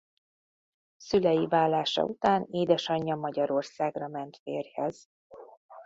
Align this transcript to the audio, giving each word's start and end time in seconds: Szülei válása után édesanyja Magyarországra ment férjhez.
Szülei 0.97 1.47
válása 1.47 2.03
után 2.03 2.47
édesanyja 2.51 3.15
Magyarországra 3.15 4.07
ment 4.07 4.37
férjhez. 4.43 5.09